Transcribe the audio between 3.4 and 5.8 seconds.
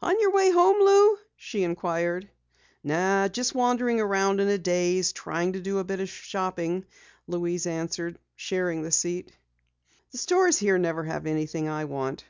wandering around in a daze trying to do